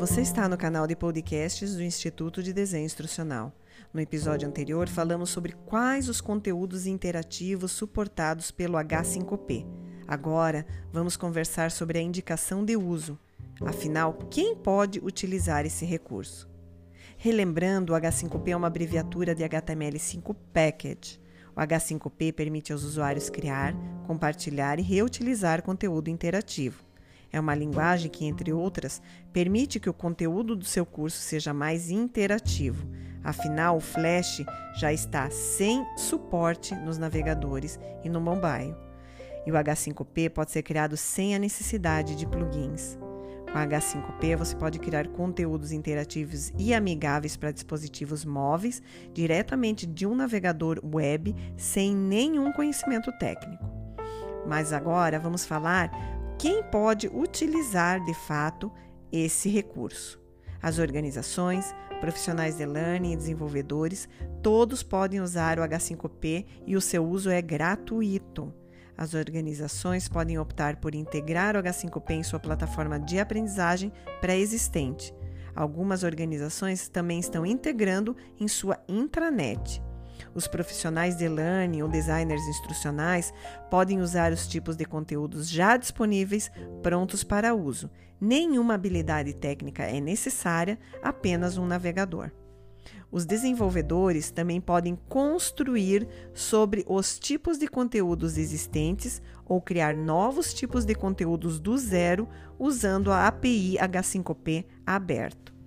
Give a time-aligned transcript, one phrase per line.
[0.00, 3.52] Você está no canal de podcasts do Instituto de Desenho Instrucional.
[3.92, 9.66] No episódio anterior, falamos sobre quais os conteúdos interativos suportados pelo H5P.
[10.08, 13.18] Agora, vamos conversar sobre a indicação de uso.
[13.60, 16.48] Afinal, quem pode utilizar esse recurso?
[17.18, 21.20] Relembrando, o H5P é uma abreviatura de HTML5 Package.
[21.54, 23.74] O H5P permite aos usuários criar,
[24.06, 26.89] compartilhar e reutilizar conteúdo interativo.
[27.32, 29.00] É uma linguagem que, entre outras,
[29.32, 32.88] permite que o conteúdo do seu curso seja mais interativo.
[33.22, 34.44] Afinal, o Flash
[34.78, 38.74] já está sem suporte nos navegadores e no mobile.
[39.46, 42.98] E o H5P pode ser criado sem a necessidade de plugins.
[43.52, 48.80] Com H5P, você pode criar conteúdos interativos e amigáveis para dispositivos móveis
[49.12, 53.64] diretamente de um navegador web sem nenhum conhecimento técnico.
[54.46, 55.90] Mas agora vamos falar
[56.40, 58.72] quem pode utilizar de fato
[59.12, 60.18] esse recurso.
[60.62, 64.08] As organizações, profissionais de learning e desenvolvedores,
[64.42, 68.54] todos podem usar o H5P e o seu uso é gratuito.
[68.96, 73.92] As organizações podem optar por integrar o H5P em sua plataforma de aprendizagem
[74.22, 75.14] pré-existente.
[75.54, 79.82] Algumas organizações também estão integrando em sua intranet.
[80.34, 83.32] Os profissionais de learning ou designers instrucionais
[83.70, 86.50] podem usar os tipos de conteúdos já disponíveis
[86.82, 87.90] prontos para uso.
[88.20, 92.30] Nenhuma habilidade técnica é necessária, apenas um navegador.
[93.12, 100.84] Os desenvolvedores também podem construir sobre os tipos de conteúdos existentes ou criar novos tipos
[100.84, 105.59] de conteúdos do zero usando a API H5P aberto.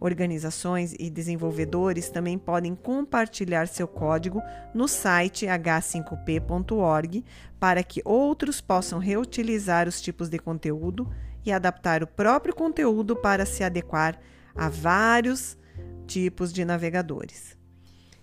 [0.00, 4.40] Organizações e desenvolvedores também podem compartilhar seu código
[4.72, 7.24] no site h5p.org
[7.58, 11.10] para que outros possam reutilizar os tipos de conteúdo
[11.44, 14.20] e adaptar o próprio conteúdo para se adequar
[14.54, 15.56] a vários
[16.06, 17.56] tipos de navegadores.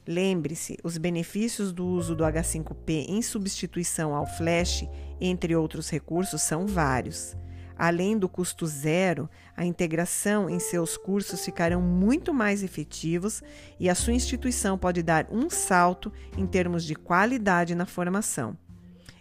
[0.07, 4.87] Lembre-se, os benefícios do uso do H5P em substituição ao Flash,
[5.19, 7.35] entre outros recursos, são vários.
[7.77, 13.43] Além do custo zero, a integração em seus cursos ficarão muito mais efetivos
[13.79, 18.57] e a sua instituição pode dar um salto em termos de qualidade na formação.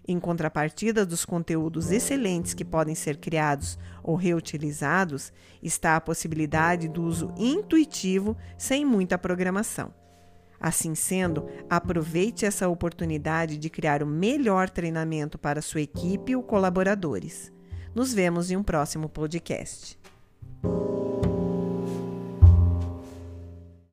[0.07, 5.33] Em contrapartida dos conteúdos excelentes que podem ser criados ou reutilizados,
[5.63, 9.93] está a possibilidade do uso intuitivo sem muita programação.
[10.61, 17.54] Assim sendo, aproveite essa oportunidade de criar o melhor treinamento para sua equipe ou colaboradores.
[17.95, 19.97] Nos vemos em um próximo podcast.